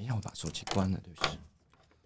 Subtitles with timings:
[0.00, 1.38] 等一下，我把手机关了，对不起。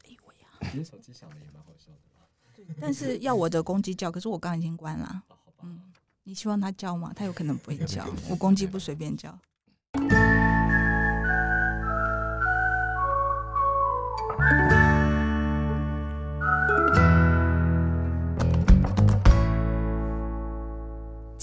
[0.09, 2.75] 哎我呀，你的手机响的也蛮好笑的。
[2.81, 5.23] 但是要我的公鸡叫，可是我刚刚已经关了。
[5.29, 5.81] 好吧，嗯，
[6.25, 7.13] 你希望它叫吗？
[7.15, 9.39] 它有可能不会叫， 我公鸡不随便叫。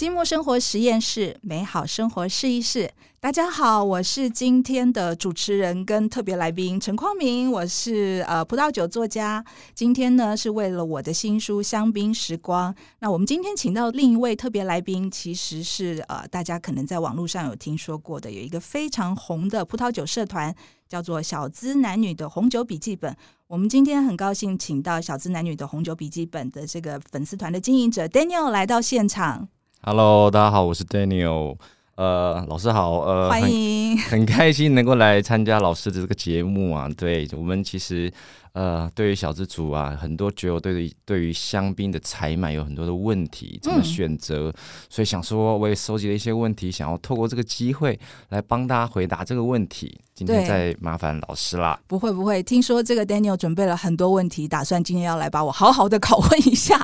[0.01, 2.89] 积木生活实验室，美好生活试一试。
[3.19, 9.45] 大家好，我是今天的主持人跟特别来宾陈匡明，我是呃葡萄酒作家。
[9.75, 12.73] 今天呢是为了我的新书《香槟时光》。
[12.97, 20.51] 那我们今天请到另一位特别来宾，其实是呃大家可能在网络上有听说过的，有一个非常红的葡萄酒社团，
[20.89, 23.15] 叫做小资男女的红酒笔记本。
[23.45, 29.47] 我们今天很高兴请到小资男女的红酒笔记本的这个粉丝团的经营者 Daniel 来到现场，
[29.83, 31.57] Hello，大家好，我是 Daniel。
[31.95, 33.97] 呃，老师好，呃，欢很迎。
[33.97, 36.87] 很开心能够来参加老师的这个节目啊。
[36.95, 38.11] 对我们其实
[38.53, 44.53] 呃，对于小资族啊，很多酒友对于对于香槟的采买有很多的问题，怎么嗯选择？
[44.89, 47.97] 所以想说，我也收集了一些问题，想要透过这个机会
[48.29, 49.97] 来帮大家回答这个问题。
[50.13, 51.79] 今天再麻烦老师啦。
[51.87, 56.77] 不会不会，听说这个 Daniel 准备了很多问题，打算今天要来把我好好的拷问一下。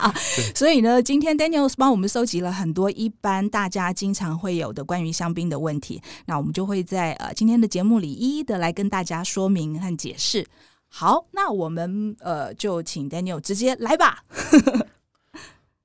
[0.55, 10.47] 所以呢，今天 Daniel 帮我们收集了很多一般大家经常会有的关于香槟的问题，那我们就会在呃今天的节目里一一的来跟大家说明和解释。
[10.87, 14.23] 好，那我们呃就请 Daniel 直接来吧。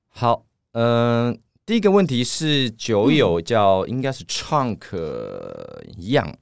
[0.08, 4.78] 好，嗯、第一个问题是酒友叫、应该是 Trunk
[5.98, 6.36] 样。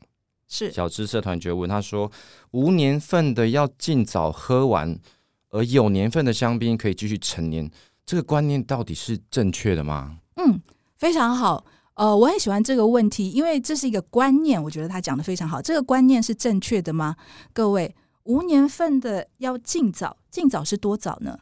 [0.52, 2.10] 是小资社团觉悟他说
[2.50, 4.98] ：“无年份的要尽早喝完，
[5.50, 7.70] 而有年份的香槟可以继续陈年，
[8.04, 10.60] 这个观念到底是正确的吗嗯，
[10.98, 11.64] 非常好。
[11.94, 15.62] 呃，我很喜欢这个问题，因为这是一个观念，我觉得他讲的非常好。
[15.62, 17.14] 这个观念是正确的吗？
[17.52, 21.38] 各位，无年份的要尽早，尽早是多早呢？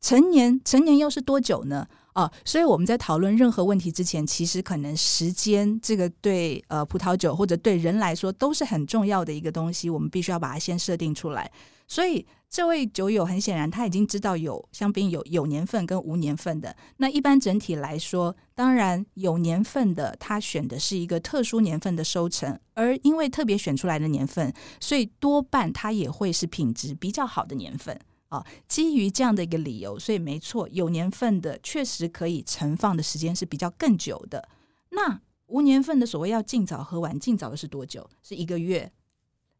[0.00, 1.86] 成年，成年又是多久呢？
[2.12, 11.50] 啊，所以我们在讨论任何问题之前，其实可能时间这个对呃葡萄酒或者对人来说都是很重要的一个东西，我们必须要把它先设定出来。
[11.88, 16.74] 所以这位酒友很显然他已经知道有香槟有有年份跟无年份的。
[16.98, 27.98] 那一般整体来说，当然有年份的，他选的是一个特殊年份的收成，而因为特别选出来的年份，所以多半它也会是品质比较好的年份。
[28.32, 34.48] 啊，基于这样的一个理由，所以没错，有年份的确实可以存放的时间是比较更久的。
[34.88, 38.08] 那无年份的所谓要尽早喝完，尽早的是多久？
[38.22, 38.90] 是一个月、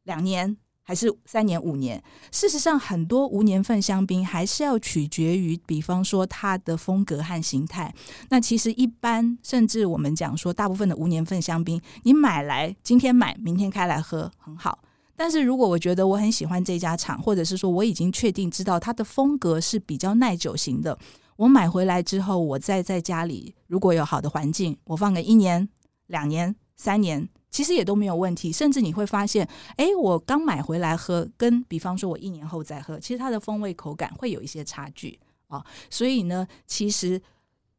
[0.04, 2.02] 两年，还是三年、五年？
[2.30, 7.94] 事实上，很多无年份香槟还是要取决于，比方说它的风格和形态。
[8.30, 14.78] 那其实一般，甚至我们讲说，大部分的无年份香槟，你买来今天买，明天开来喝很好。
[15.22, 20.98] 但是如果我觉得我很喜欢这家厂，或者是说我已经确定知道它的风格是比较耐久型的，
[21.36, 25.68] 我买回来之后，我再在家里如果有好的环境，我放个一年、
[26.08, 28.50] 两年、三年，其实也都没有问题。
[28.50, 35.16] 甚至你会发现，诶，我刚买回来喝，跟比方说我一年后再喝，其实它的风味口感会有一些差距
[35.46, 35.64] 啊。
[35.88, 37.22] 所以呢，其实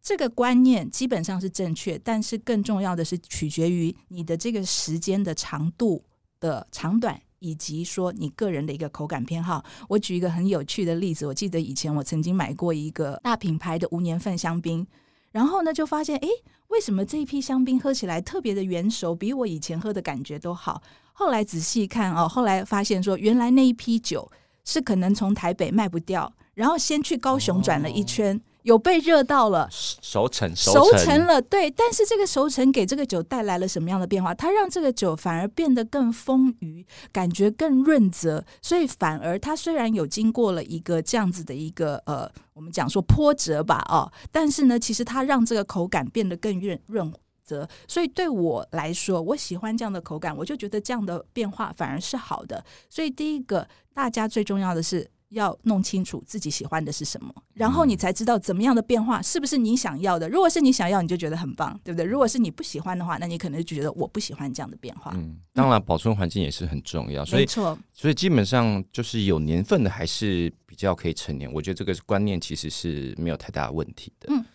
[0.01, 6.01] 这个观念基本上是正确，但是更重要的是取决于你的这个时间的长度
[6.39, 7.21] 的长短。
[7.43, 11.27] 以及说你个人的一个口感偏好，我举一个很有趣的例子。
[11.27, 14.87] 我记得以前我曾经买过一个大品牌的无年份香槟，
[15.31, 16.29] 然后呢就发现，诶，
[16.69, 20.81] 为什么这一批香槟喝起来特别的圆熟，比我以前喝的感觉都好？
[21.11, 24.31] 后来仔细看哦，后来发现说，原来那一批酒
[24.63, 29.69] 是可能从台北卖不掉，然后先去高雄转了一圈，有被热到了。
[29.71, 34.33] 熟成，熟成成了，对，但是这个熟成给这个酒带来了什么样的变化？
[34.33, 47.13] 它让这个酒反而变得更丰腴，感觉更润泽，所以反而它虽然有经过了一个这样子的一个呃，我们讲说波折吧，哦，但是呢，其实它让这个口感变得更润润
[47.43, 52.63] 泽，所以对我来说，我喜欢这样的口感，我就觉得这样的变化反而是好的。
[52.89, 55.09] 所以第一个，大家最重要的是。
[55.33, 60.29] 要弄清楚自己喜欢的是什么，然后你才知道怎么样的变化是不是你想要的。
[60.29, 62.05] 如果是你想要，你就觉得很棒，对不对？
[62.05, 65.11] 如果是你不喜欢的话，那你可能就觉得我不喜欢这样的变化。
[65.15, 74.27] 嗯，当然保存环境也是很重要，所以没错，所以基本上就是有年份的还是比较可以成年，我觉得这个观念其实是没有太大的问题的。
[74.31, 74.45] 嗯，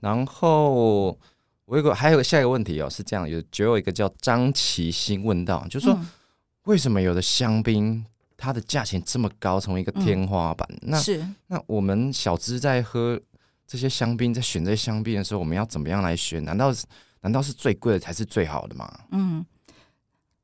[0.00, 1.16] 然后
[1.66, 6.08] 我有个还有个下一个问题哦，是这样，有只有一个叫张琪星问到，就是说、嗯
[6.66, 8.06] 为什么有的香槟
[8.42, 10.68] 它的价钱这么高，成为一个天花板？
[10.80, 13.20] 那是那我们小资在喝
[13.68, 16.44] 这些香槟，在选这些香槟的时候，我们要怎么样来选？
[16.44, 16.84] 难道是
[17.20, 18.92] 难道是最贵的才是最好的吗？
[19.12, 19.46] 嗯，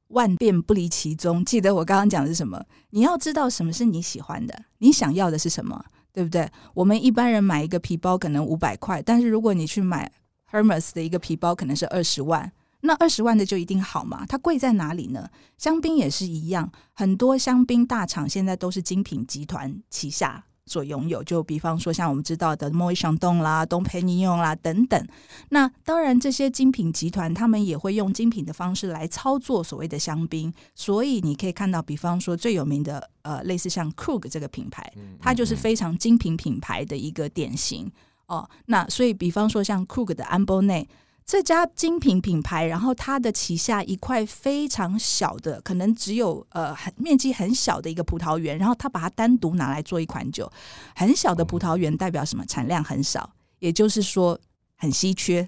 [0.08, 1.44] 万变不离其宗。
[1.44, 2.64] 记得我刚刚讲的是什么？
[2.90, 6.48] 你要知道什么是你喜欢的，你想要的是什么，对不对？
[6.74, 10.10] 我们一般人买一个皮包可能五百块，但是如果你去买
[10.52, 12.52] Hermes 的一个皮包，可能是二十万。
[12.80, 14.24] 那二十万的就一定好吗？
[14.28, 15.28] 它贵在哪里呢？
[15.56, 20.44] 香槟也是一样，很多香槟大厂现在都是精品集团旗下。
[20.64, 25.08] 所拥有，就比方说像我们知道的莫伊香洞啦、东培尼用啦等等。
[25.48, 30.52] 那当然，这些精品集团他们也会用精品的方式来操作所谓的香槟。
[30.74, 37.90] 所以你可以看到，比方说最有名的呃，类似像 Krug 这个品牌，它就是非常精品品牌的一个典型
[38.26, 38.46] 哦。
[38.66, 40.86] 那所以，比方说像 Krug 的安波内。
[41.28, 50.50] 这家精品品牌，然后它的旗下一块非常小的，可能只有呃很面积很小的一个葡萄园，然后它把它单独拿来做一款酒。
[50.96, 52.42] 很小的葡萄园代表什么？
[52.46, 54.40] 产量很少，也就是说
[54.78, 55.46] 很稀缺。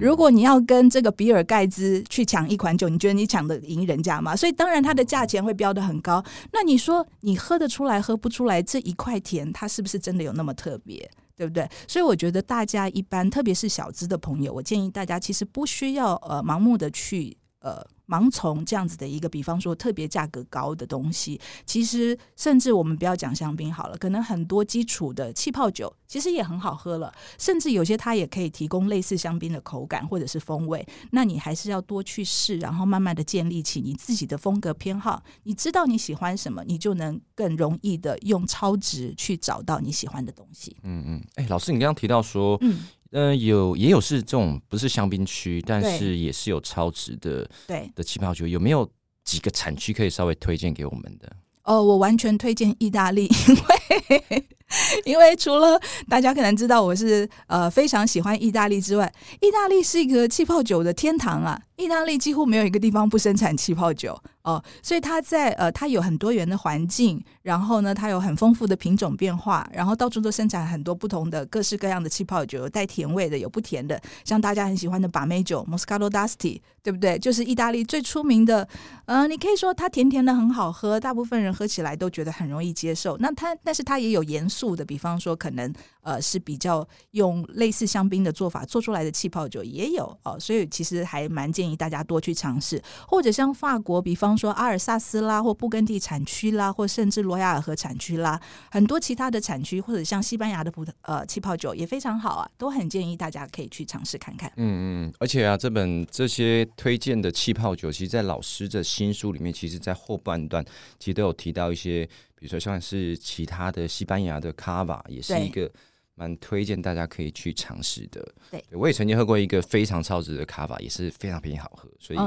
[0.00, 4.34] 如果你要跟这个比尔盖茨去抢一款酒，你觉得你抢得赢人家吗？
[4.34, 6.24] 所以当然它的价钱会标的很高。
[6.52, 8.60] 那你说你喝得出来，喝不出来？
[8.60, 11.08] 这一块田，它是不是真的有那么特别？
[11.36, 11.68] 对不对？
[11.88, 17.84] 所以我觉得大家一般，特别是小资的朋友，我建议大家其实不需要呃盲目的去呃。
[18.06, 30.86] 盲从这样子的一个，比方说特别价格高的东西，其实甚至我们不要讲香槟好了，可能很多基础的气泡酒其实也很好喝了，甚至有些它也可以提供类似香槟的口感或者是风味。
[31.12, 35.22] 那你还是要多去试，然后慢慢的建立起你自己的风格偏好。
[35.44, 40.76] 你知道你喜欢什么，你就能更容易的用超值去找到你喜欢的东西。
[40.82, 42.80] 嗯嗯，哎，老师，你刚刚提到说，嗯。
[43.16, 48.88] 嗯，有也有是这种不是香槟区，但是也是有超值的对的气泡酒，有没有
[49.22, 51.30] 几个产区可以稍微推荐给我们的？
[51.62, 54.44] 哦，我完全推荐意大利，因为
[55.04, 61.60] 因为除了大家可能知道我是呃非常喜欢意大利之外，意大利是一个气泡酒的天堂啊。
[61.76, 77.18] 意大利几乎没有一个地方不生产气泡酒哦，所以它在呃，它有很多元的环境，然后呢，它有很丰富的品种变化，然后到处都生产很多不同的各式各样的气泡酒，有带甜味的，有不甜的，像大家很喜欢的把妹酒 Moscato d'Asti，对不对？
[77.18, 78.68] 就是意大利最出名的，
[79.06, 83.16] 呃，你可以说它甜甜的很好喝，大部分人喝起来都觉得很容易接受。
[83.18, 98.40] 那它，但是它也有严肃的，比方说可能呃是比较用类似香槟的做法做出来的气泡酒也有哦，所以其实还蛮建议大家多去尝试，或者像法国，比方说阿尔萨斯啦，或布根地产区啦，或甚至罗亚尔河产区啦，
[98.70, 104.52] 很多其他的产区，或者像西班牙的葡萄呃气泡酒也非常好啊，都很建议大家可以去尝试看看。
[104.56, 110.64] 嗯嗯，而且啊，这本这些推荐的气泡酒，其实，在老师的新书里面，其实，在后半段
[110.98, 112.08] 其实都有提到一些，
[112.44, 115.70] 比如说像是其他的西班牙的卡瓦，也是一个。
[116.16, 118.24] 蛮推荐大家可以去尝试的。
[118.48, 121.90] 对，我也曾经喝过一个非常超值的卡瓦，也是非常便宜好喝。
[121.98, 122.18] 所以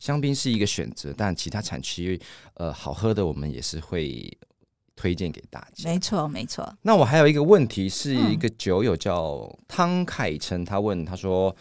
[0.00, 2.20] 香槟是一个选择，但其他产区
[2.54, 4.36] 呃好喝的，我们也是会
[4.96, 5.88] 推荐给大家。
[5.88, 6.76] 没错，没错。
[6.82, 11.54] 那我还有一个问题，是一个酒友叫汤凯琛，他问他说。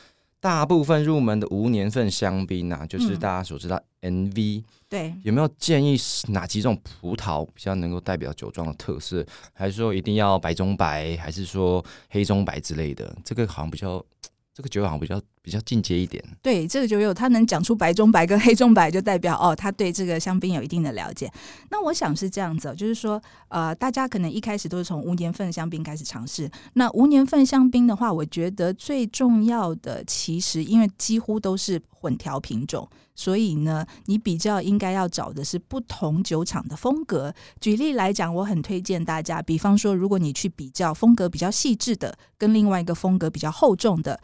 [0.45, 5.97] 大部分入门的无年份香槟啊，就是大家所知道 NV，对，有没有建议
[6.27, 9.25] 哪几种葡萄比较能够代表酒庄的特色？
[9.53, 13.11] 还是说一定要白中白，还是说黑中白之类的？
[13.25, 14.05] 这个好像比较。
[14.53, 16.21] 这个酒好像比较比较进阶一点。
[16.41, 21.31] 对，这个酒友他能讲出白中白跟黑中白，就代表哦，他对这个香槟有一定的了解。
[21.69, 26.49] 那我想是这样子，就是说，呃，大家可能一开始都是从无年份香槟开始尝试。
[26.73, 37.31] 那无年份香槟的话，我觉得最重要的其实，因为几乎都是混调品种，所以呢，你比较应该要找的是不同酒厂的风格。
[37.61, 44.19] 举例来讲，我很推荐大家，比方说，如果你去比较风格比较细致的，跟另外一个风格比较厚重的。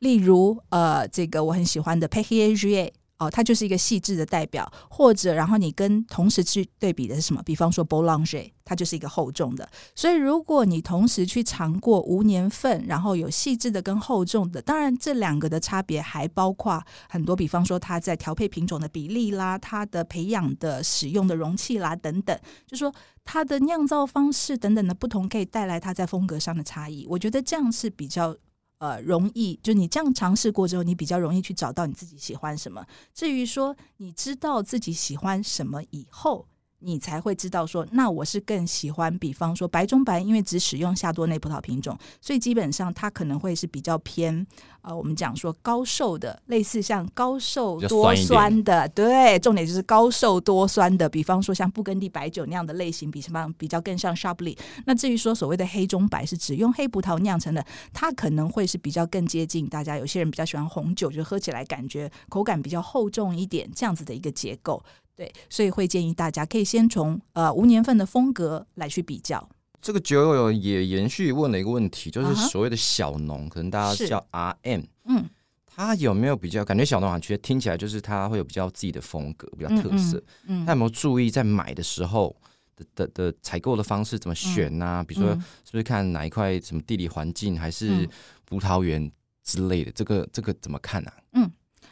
[0.00, 4.70] 例如，呃，这个我很喜欢的 p e c h i G A 哦，它就是一个细致的代表。
[4.90, 7.40] 或者，然后你跟同时去对比的是什么？
[7.44, 9.66] 比方说 b o l a n g e 它就是一个厚重的。
[9.94, 22.36] 所以，如果你同时去尝过无年份，然后有细致的跟厚重的，当然这两个的差别还包括很多，比方说它在调配品种的比例啦，它的培养的使用的容器啦等等，
[22.66, 22.92] 就说
[23.24, 27.06] 它的酿造方式等等的不同，可以带来它在风格上的差异。
[27.08, 28.36] 我觉得这样是比较。
[28.84, 32.84] 呃，容易就你这样尝试过之后，你比较容易去找到你自己喜欢什么。
[33.14, 36.46] 至于说你知道自己喜欢什么以后，
[36.84, 44.46] 你才会知道说，那我是更喜欢，比方说白中白，因为只使用夏多内葡萄品种，所以基本上它可能会是比较偏
[44.82, 54.58] 呃，我们讲说高瘦的，类似像高瘦多酸的，对，重点就是高瘦多酸的，比方说像布根地白酒那样的类型，比什么比较更像 Chablis。
[54.84, 57.64] 那至于说所谓的黑中白是只用黑葡萄酿成的，
[57.94, 64.82] 它可能会是比较更接近大家有些人比较喜欢红酒，就喝起来感觉口感比较厚重一点，这样子的一个结构。
[65.16, 69.48] 对，所以会建议大家可以先从呃无年份的风格来去比较。
[69.80, 75.28] 这个酒友也延续问了一个问题，就是所谓的小农，可能大家叫 R M，嗯，
[75.66, 77.18] 他有没有比较感觉小农啊？
[77.18, 80.22] 其实听起来就是他会有比较自己的风格，比较特色。
[80.46, 82.34] 嗯，他有没有注意在买的时候
[82.74, 85.04] 的的的采购的方式怎么选呢？
[85.06, 88.08] 比如说是不是看哪一块什么地理环境，还是
[88.46, 89.92] 葡萄园之类的？
[89.92, 91.12] 这个这个怎么看呢？
[91.34, 91.50] 嗯，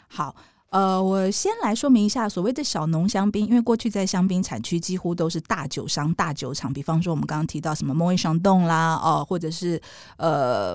[0.09, 0.35] 好。
[0.73, 9.79] 呃，我先来说明一下所谓的小农香槟，因为过去在香槟产区几乎都是大酒商、大酒厂，比方说我们刚刚提到什么莫伊香洞啦，哦，或者是
[10.17, 10.75] 呃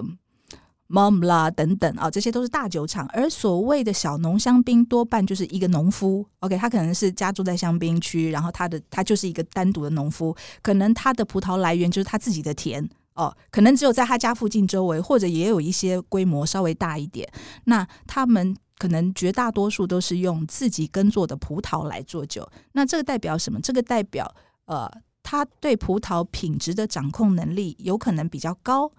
[0.87, 3.07] Mom 啦等等啊，这些都是大酒厂。
[3.07, 17.27] 而所谓的小农香槟，多半就是一个农夫，OK，他可能是家住在香槟区，然后他的他就是一个单独的农夫，可能他的葡萄来源就是他自己的田哦，可能只有在他家附近周围，或者也有一些规模稍微大一点，
[17.63, 18.55] 那他们。
[18.77, 23.59] 可能绝大多数都是用自己耕作的葡萄来做酒，那这个代表什么？
[23.61, 24.33] 这个代表
[24.65, 24.89] 呃，
[25.23, 28.91] 他对葡萄品质的掌控能力有可能比较高。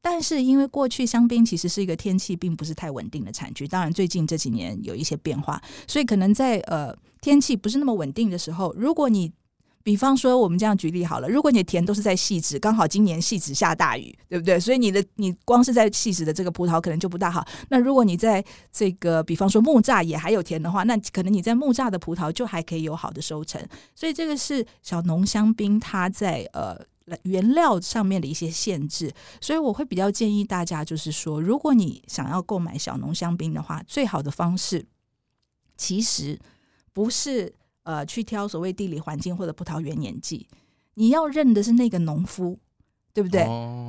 [0.00, 9.32] 但是因为过去香槟其实是一个天气并不是太稳定的产区，当然最近这几年有一些变化，所以可能在呃天气不是那么稳定的时候，如果你
[9.86, 11.28] 比方说，我们这样举例好了。
[11.28, 14.58] 如果你的田都是在细致，刚好今年细致下大雨，对不对？
[14.58, 17.46] 所以你的你光是在细致的这个葡萄可能就不大好。
[17.68, 23.64] 那如果你在这个比方说木栅也还有田的话，那可能你在木栅的葡萄就还可以有好的收成。
[23.94, 26.76] 所以这个是小农香槟它在呃
[27.22, 29.12] 原料上面的一些限制。
[29.40, 34.84] 所以我会比较建议大家，就是说，如果你想要购买小农香槟的话，最好的方式
[35.76, 36.36] 其实
[36.92, 37.54] 不是。
[37.86, 40.44] 呃，去挑所谓地理环境或者葡萄园年纪，
[40.94, 42.58] 你要认的是那个农夫，
[43.14, 43.46] 对不对？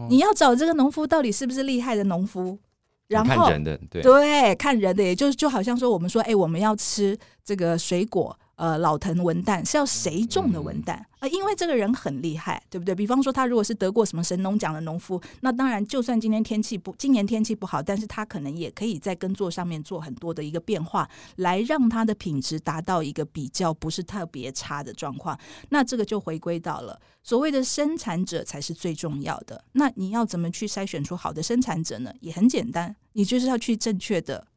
[0.07, 2.59] 你要找这个农夫到底是不是厉害的农夫？
[3.07, 8.37] 然后看人的，对对，看人的，也就是就好像说，我们说，哎，我们要吃这个水果。
[8.57, 11.27] 呃，老藤文旦是要谁种的文旦啊？
[11.31, 12.95] 因为这个人很厉害，对不对？
[12.95, 25.39] 比方说，他如果是得过什么神农奖的农夫，那当然，就算今天天气不，今年天气不好，但是他可能也可以在耕作上面做很多的一个变化，来让它的品质达到一个比较不是特别差的状况。
[25.69, 29.63] 那这个就回归到了所谓的生产者才是最重要的。
[29.73, 32.11] 那你要怎么去筛选出好的生产者呢？
[32.21, 34.47] 也很简单，你就是要去正确的，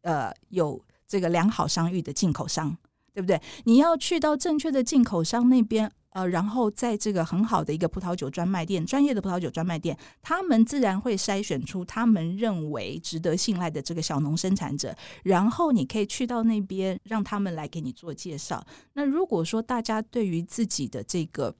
[0.00, 2.74] 呃，有这个良好商誉的进口商。
[3.14, 3.40] 对不对？
[3.64, 18.64] 你要去到正确的进口商那边，呃，然后在这个很好的一个葡萄酒专卖店、专业的葡萄酒专卖店，他们自然会筛选出他们认为值得信赖的这个小农生产者，然后你可以去到那边，让他们来给你做介绍。
[18.94, 21.54] 那如果说大家对于自己的这个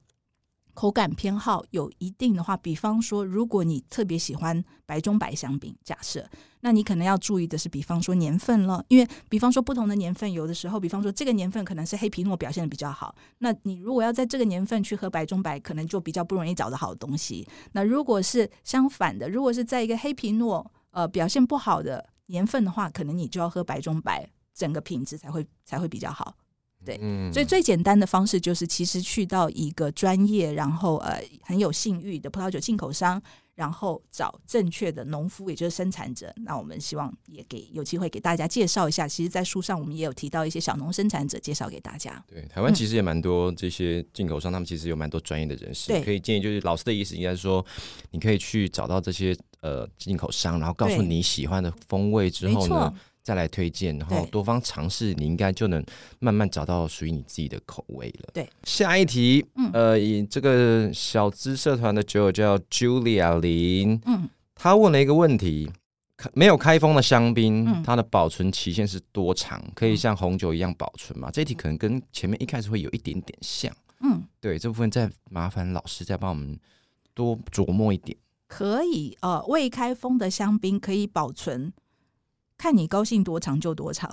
[0.73, 6.27] 口感偏好有一定的话，比方说，如果你特别喜欢白中白香槟，假设，
[6.61, 17.47] 那你可能要注意的是，比方说年份了，因为比方说不同的年份，有的时候，比方说这个年份可能是黑皮诺表现的比较好，那你如果要在这个年份去喝白中白，可能就比较不容易找到好的东西。
[17.73, 26.35] 那如果是相反的，如果是在一个黑皮诺呃表现不好的年份的话，可能你就要喝白中白，整个品质才会才会比较好。
[26.85, 33.21] 对，嗯所以最简单的方式就是，其实去到一个专业，然后呃很有信誉的葡萄酒进口商，
[33.55, 36.33] 然后找正确的农夫，也就是生产者。
[36.37, 39.07] 那我们希望也给有机会给大家介绍一下。
[39.07, 42.23] 其实，在书上我们也有提到一些小农生产者，介绍给大家。
[42.27, 47.65] 对，台湾其实也蛮多这些进口商，他们其实有蛮多专业的人士，可以建议就是老师的意思应该是说，
[48.11, 52.93] 你可以去找到这些呃进口商，然后告诉你喜欢的风味之后呢。
[53.23, 55.83] 再来推荐，然后多方尝试，你应该就能
[56.19, 58.29] 慢慢找到属于你自己的口味了。
[58.33, 59.97] 对，下一题，呃，
[60.29, 65.71] 这个小资社团的酒友叫 Julia 林，嗯，他问了一个问题：
[66.33, 69.63] 没有开封的香槟，它的保存期限是多长？
[69.73, 71.31] 可以像红酒一样保存吗？
[71.31, 73.73] 这一题可能跟前面一开始会有一点点像。
[74.01, 76.59] 嗯，对，这部分再麻烦老师再帮我们
[77.13, 78.17] 多琢磨一点。
[78.49, 81.73] 可以，呃，未开封的香槟可以保存。
[82.57, 84.09] 看你高兴多长就多长，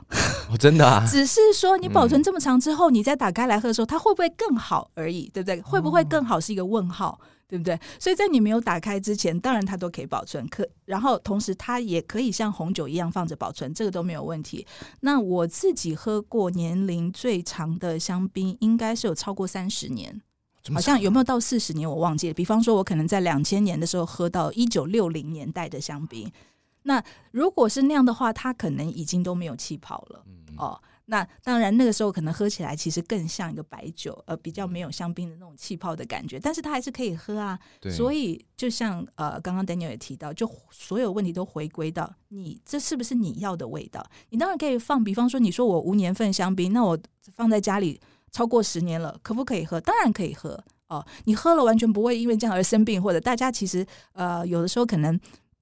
[0.50, 5.60] 哦，真的啊， 只是说你保存这么长之后，你再打开来喝的时候，它会不会更好而已，对不对？
[5.62, 7.20] 会不会更好是一个问号。
[7.50, 7.76] 对不对？
[7.98, 14.64] 所以在你没有打开之前，当然它都可以保存，可然后同时它也可以像红酒一样放着保存，这个都没有问题。
[15.00, 20.22] 那我自己喝过年龄最长的香槟，应该是有超过三十年，
[20.72, 22.34] 好像有没有到四十年我忘记了。
[22.34, 26.30] 比方说，我可能在两千年的时候喝到一九六零年代的香槟，
[26.82, 30.24] 那如果是那样的话，它可能已经都没有气泡了
[30.56, 30.80] 哦。
[31.06, 37.58] 那当然，那个时候可能喝起来其实更像一个白酒，呃，比较没有香槟的那种气泡的感觉，但是它还是可以喝啊。
[37.90, 44.08] 所以就像呃，刚刚 Daniel 也提到，就所有问题都回归到你这是不是你要的味道？
[44.28, 46.96] 你当然可以放，比方说你说我无年份香槟，那我
[47.34, 49.80] 放在家里超过十年了，可不可以喝？
[49.80, 51.04] 当然可以喝哦。
[51.24, 55.18] 你喝了完全不会因为这样而生病，或者大家其实呃有的时候可能。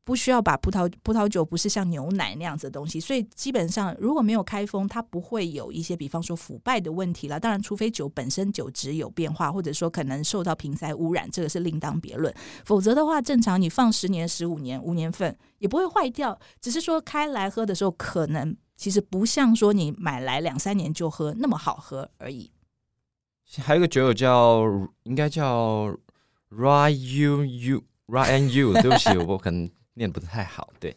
[0.09, 7.39] 不需要把葡萄葡萄酒不是像牛奶那样子的东西，所以基本上如果没有开封，它不会有一些比方说腐败的问题了。
[7.39, 12.35] 当然，除非酒本身酒质有变化，或者说可能受到瓶塞污染，这个是另当别论。
[12.65, 22.51] 否则的话，正常你放十年、十五年、五年份也不会坏掉，只是说开来喝的时候，可能其实不像说你买来两三年就喝那么好喝而已。
[23.59, 24.65] 还有一个酒友叫
[25.03, 25.95] 应该叫
[26.51, 29.69] ryuu Ryan U，对不起，我可能。
[29.99, 30.95] 念不太好，对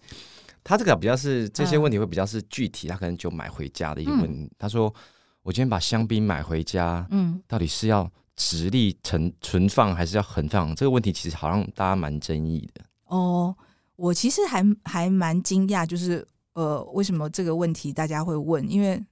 [0.63, 4.49] 他这个比较是这些问题会比较是具体，他可能就买回家的一个问题。
[4.59, 4.93] 他说
[5.41, 10.73] ：“我今天把香槟买回家，嗯，到底是要直立存存放还是要横放？
[10.75, 13.53] 这个问题其实好像大家蛮争议的。”哦，
[13.95, 18.69] 我其实还还蛮惊讶，就是呃，为什么这个问题大家会问？
[18.71, 19.03] 因为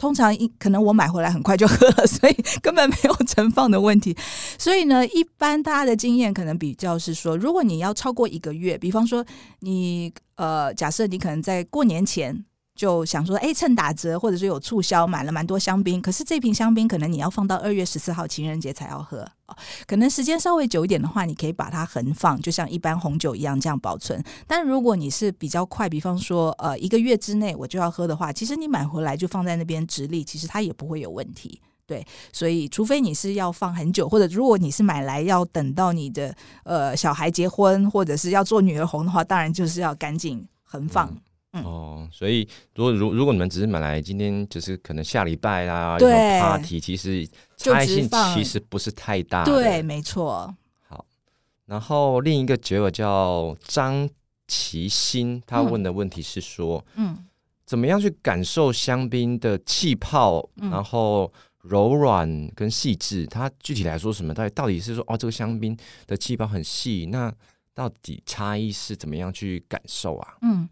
[0.00, 4.16] 通常一可能我买回来很快就喝了，所以根本没有存放的问题。
[4.58, 9.24] 所以呢，一般大家的经验可能比较是说，如果你要超过一个月，比方说
[9.60, 12.44] 你呃，假设你可能在过年前。
[12.76, 16.00] 就想说，哎，趁打折或者是有促销，买了蛮多香槟。
[16.00, 19.26] 可是这瓶香槟可能你要放到二月十四号情人节才要喝
[19.86, 24.22] 可能时间稍微久一点的话，你可以把它横放，就像一般红酒一样这样保存。
[24.46, 31.60] 但如果你是比较快，比方说呃一个月之内我就要喝的话，其实你买回来就放在那边直立，其实它也不会有问题。
[31.86, 41.12] 对，所以除非你是要放很久，或者如果你是买来要等到你的呃小孩结婚，或者是要做女儿红的话，当然就是要赶紧横放。
[41.52, 49.44] 哦，所以如果如如果你们只是买来今天，就是可能下礼拜啦，有 party，其实差异性其实不是太大。
[49.44, 50.54] 对，没错。
[50.86, 51.04] 好，
[51.66, 54.08] 然后另一个酒友叫张
[54.46, 57.18] 其新，他问的问题是说，嗯，
[57.66, 63.26] 怎么样去感受香槟的气泡，然后柔软跟细致？
[63.26, 64.32] 它具体来说什么？
[64.32, 65.76] 到底到底是说，哦，这个香槟
[66.06, 67.34] 的气泡很细，那
[67.74, 70.36] 到底差异是怎么样去感受啊？
[70.42, 70.68] 嗯。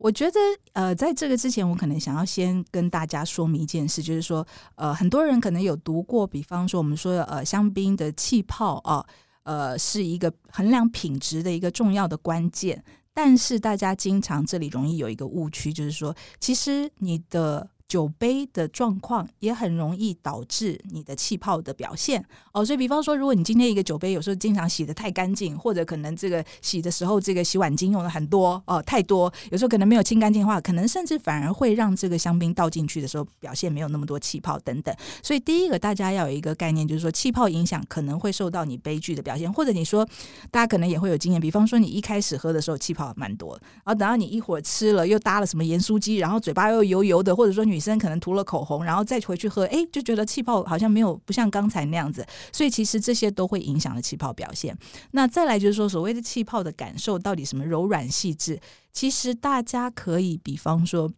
[0.00, 0.40] 我觉得，
[0.72, 9.04] 呃，在这个之前，我可能想要先跟大家说明一件事，就是说，呃，很多人可能有读过，比方说，我们说，呃，香槟的气泡啊，
[9.42, 12.82] 呃，是一个衡量品质的一个重要的关键，
[13.12, 17.68] 但是大家经常这里容易有一个误区，就是说，其实你的。
[17.90, 34.94] 酒杯的状况也很容易导致你的气泡的表现哦，所以比方说，如果你今天一个酒杯有时候经常洗的太干净，或者可能这个洗的时候这个洗碗巾用的很多哦，太多，有时候可能没有清干净的话，可能甚至反而会让这个香槟倒进去的时候表现没有那么多气泡等等。
[35.20, 40.08] 所以第一个大家要有一个概念，就是说气泡影响可能会受到你杯具的表现，或者你说
[40.52, 47.79] 大家可能也会有经验，比方说你一开始喝的时候气泡蛮多，然后等到你一会儿吃了又搭了什么盐酥鸡，然后嘴巴又油油的，或者说女。
[47.80, 54.76] 女生可能涂了口红，然后再回去喝，哎，就觉得气泡好像没有不像刚才那样子，所以其实这些都会影响了气泡表现。
[55.12, 58.60] 那再来就是说，所谓的气泡的感受到底什么柔软细致，
[58.92, 61.10] 其实大家可以比方说。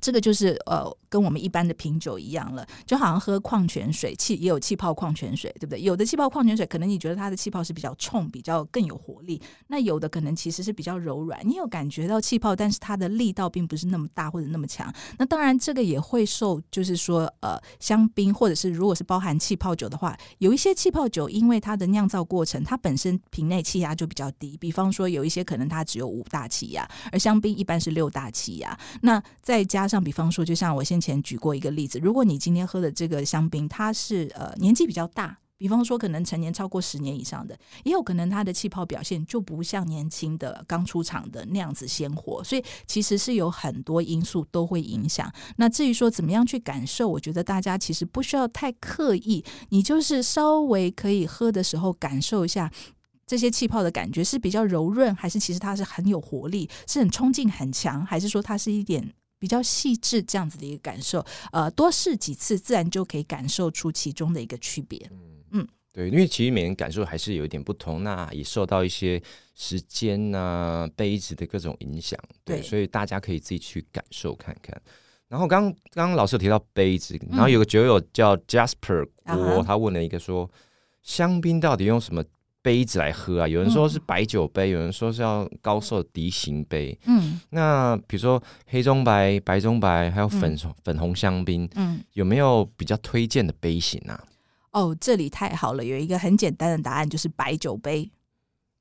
[0.00, 5.80] 这个就是呃，跟我们一般的品酒一样了，就好像喝矿泉水，气也有气泡矿泉水，对不对？
[5.80, 14.92] 有的气泡矿泉水可能你觉得它的气泡是比较冲，比较更有活力；那有的可能其实是比较柔软，你有感觉到气泡，但是它的力道并不是那么大或者那么强。
[15.18, 28.78] 那当然，这个也会受，就是说呃，香槟或者是如果是包含气泡酒的话，有一些气泡酒因为它的酿造过程，它本身瓶内气压就比较低，比方说有一些可能它只有五大气压，而香槟一般是六大气压。
[29.02, 37.54] 那再加上，比方说，就像我现先前举过一个例子，如果你今天喝的这个香槟，它是呃年纪比较大，比方说可能成年超过十年以上的，
[37.84, 45.30] 也有可能它的气泡表现就不像年轻的刚出厂的那样子鲜活，所以其实是有很多因素都会影响。
[45.56, 52.72] 那至于说怎么样去感受，我觉得大家其实不需要太刻意，你就是稍微可以喝的时候感受一下。
[53.26, 61.24] 这些气泡的感觉是比较柔润，还是其实它是很有活力，是很冲劲很强，还是说它是一点比较细致这样子的一个感受？
[61.52, 65.10] 呃，多试几次，自然就可以感受出其中的一个区别。
[65.50, 69.22] 嗯，对，因为其实每个人感受还是有一点不同，那也受到一些
[69.54, 74.80] 时间呐、杯子的各种影响，对，对所以大家可以自己去感受看看。
[75.28, 79.08] 然后刚刚刚老师有提到杯子，然后有个酒友叫 Jasper
[79.64, 80.48] 他问了一个说，
[81.02, 82.22] 香槟到底用什么
[82.66, 83.46] 杯子来喝啊？
[83.46, 86.98] 有人说是白酒杯，有人说是要高瘦的笛形杯。
[87.04, 94.20] 嗯那比如说黑中白、白中白，还有粉、粉红香槟，嗯，有没有比较推荐的杯型啊？
[94.72, 98.10] 哦，这里太好了，有一个很简单的答案，就是白酒杯。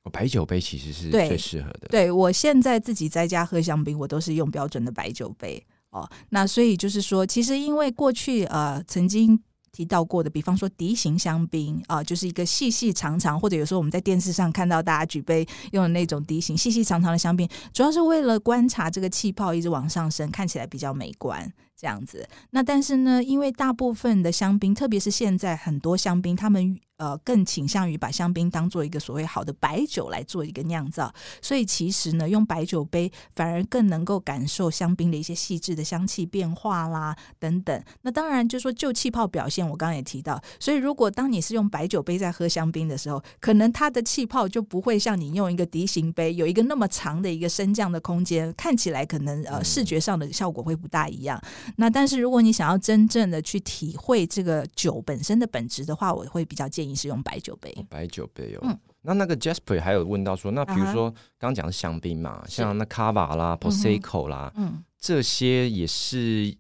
[0.02, 1.88] 哦白酒杯其实是最适合的。
[1.90, 6.10] 对我现在自己在家喝香槟，我都是用标准的白酒杯哦。
[6.30, 9.40] 那所以就是说，其实因为过去呃曾经
[9.76, 21.52] 提到过的，比方说笛形香槟啊、就是一个细细长长，或者有时候我们在电视上看到大家举杯用的那种笛形细细长长的香槟，主要是为了观察这个气泡一直往上升，看起来比较美观。
[21.78, 37.84] 这样子，那但是呢，因为大部分的香槟，特别是现在很多香槟，他们呃更倾向于把香槟当做一个所谓好的白酒来做一个酿造，所以其实呢，用白酒杯反而更能够感受香槟的一些细致的香气变化啦等等。
[38.02, 51.42] 那当然，就说就气泡表现，我刚刚也提到，所以如果当你是用白酒杯在喝香槟的时候，可能它的气泡就不会像你用一个笛形杯有一个那么长的一个升降的空间，看起来可能呃视觉上的效果会不大一样。
[51.78, 57.74] 那但是如果你想要真正的去体会这个酒本身的本质的话，我会比较建议是用白酒杯。
[57.90, 58.60] 白酒杯哦。
[58.64, 66.52] 嗯那那个 Jasper 还有问到说，那比如说刚刚讲的香槟嘛，是像那 Cava 啦、Prosecco 啦，嗯，这些也是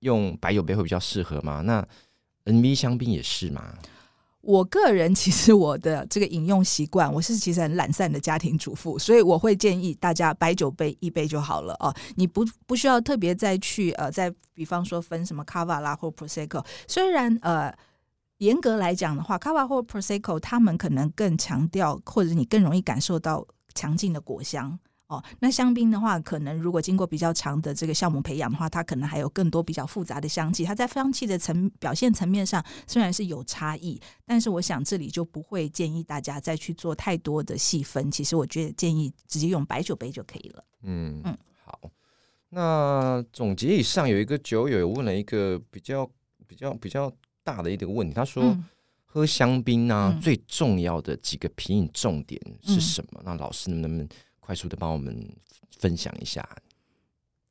[0.00, 1.60] 用白酒杯会比较适合吗？
[1.60, 1.86] 那
[2.46, 3.78] NV 香槟也是吗？
[4.40, 17.72] 我个人其实我的这个饮用习惯，我是其实很懒散的家庭主妇，所以我会建议大家白酒杯一杯就好了哦，你不不需要特别再去呃，再比方说分什么 Cava 啦或 Prosecco，虽然呃。
[18.38, 25.22] 严格来讲的话，Cava 或 Prosecco，他们可能更强调，或者你更容易感受到强劲的果香哦。
[25.38, 30.64] 那香槟的话，可能如果经过比较长的这个酵母培养的话，它可能还有更多比较复杂的香气。
[30.64, 38.10] 它在香气的层表现层面上虽然是有差异，但是我想这里就不会建议大家再去做太多的细分。
[38.10, 40.64] 其实我觉得建议直接用白酒杯就可以了。
[40.82, 41.78] 嗯嗯好。
[42.50, 46.08] 那总结以上，有一个酒友问了一个比较
[46.46, 47.12] 比较比较
[47.44, 48.42] 大的一个问题，他说。
[48.42, 48.64] 嗯
[49.06, 53.20] 喝香槟啊，嗯最重要的几个品饮重点是嗯什么？
[53.24, 54.08] 那老师能不能
[54.40, 55.16] 快速的帮我们
[55.78, 56.44] 分享一下？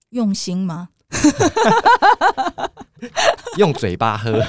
[0.10, 0.89] 用心吗？
[3.58, 4.43] 用嘴巴喝，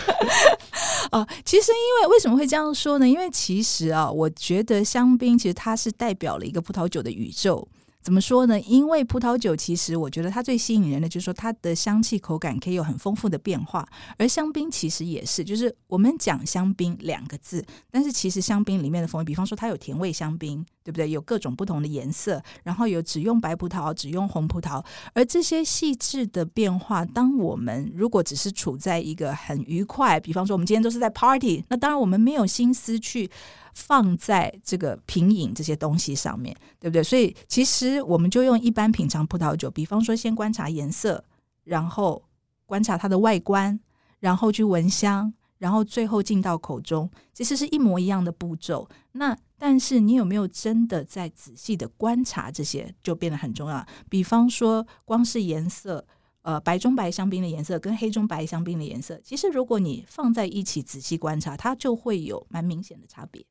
[1.12, 3.08] 哦，其实因为为什么会这样说呢？
[3.08, 7.68] 因为其实啊，我觉得香槟其实它是代表了一个葡萄酒的宇宙。
[8.04, 8.60] 怎么说呢？
[8.60, 13.88] 因为葡萄酒其实我觉得它最吸引人的就是说它的香气口感可以有很丰富的变化，
[14.18, 21.10] 而香槟其实也是，就是我们讲香槟两个字，但是其实香槟里面的风味，比方说它有甜味香槟，对不对？
[21.10, 33.30] 有各种不同的颜色，然后有只用白葡萄、只用红葡萄，而这些细致的变化，当我们如果只是处在一个很愉快，比方说我们今天都是在 party，那当然我们没有心思去
[33.74, 37.02] 放在这个品饮这些东西上面，对不对？
[37.02, 41.22] 所以其实我们就用一般品尝葡萄酒，比方说先观察颜色，
[41.64, 42.22] 然后
[42.64, 43.78] 观察它的外观，
[44.20, 48.88] 然后去闻香，然后最后进到口中，其实是一模一样的步骤。
[49.12, 53.86] 那但是你有没有真的在仔细的观察这些，就变得很重要。
[54.08, 56.06] 比方说，光是颜色。
[56.42, 63.42] 呃，白中白香槟的颜色跟黑中白香槟的颜色，其实如果你放在一起仔细观察，它就会有蛮明显的差别。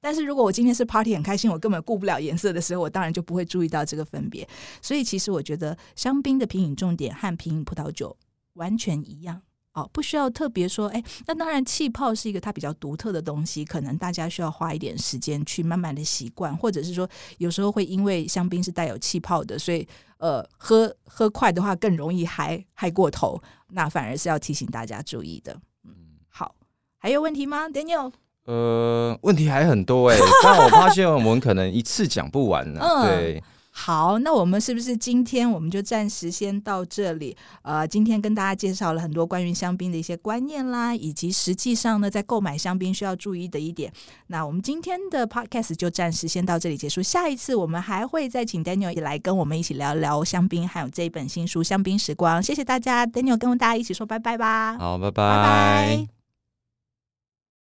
[0.00, 4.48] 但是如果我今天是 party 很开心，我根本顾不了颜色的时候，我当然就不会注意到这个分别。
[4.80, 8.16] 所以其实我觉得香槟的品饮重点和品饮葡萄酒
[8.54, 9.42] 完全一样。
[9.72, 17.06] 哦，不需要特别说，哎，那当然气泡是一个它比较独特的东西，可能大家需要花一点时间去慢慢的习惯，或者是说
[17.36, 25.60] 有时候会因为香槟是带有气泡的，所以呃喝喝快的话更容易嗨嗨过头，那反而是要提醒大家注意的。
[25.84, 25.90] 嗯，
[26.30, 26.54] 好，
[26.96, 28.10] 还有问题吗，Daniel？
[28.46, 37.36] 呃，问题还很多哎、但我发现我们可能一次讲不完呢、嗯对，好，那我们是不是今天我们就暂时先到这里？
[37.62, 43.92] 呃，今天跟大家介绍了很多关于香槟的一些观念啦，以及实际上呢，在购买香槟需要注意的一点。
[44.28, 47.02] 那我们今天的 podcast 就暂时先到这里结束。
[47.02, 52.40] 下一次我们还会再请 Daniel 来跟我们一起聊聊香槟，还有这一本新书《香槟时光》。
[52.46, 56.15] 谢谢大家，Daniel 跟大家一起说拜拜吧，好，拜拜拜